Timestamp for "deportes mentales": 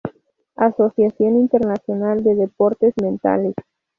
2.33-3.53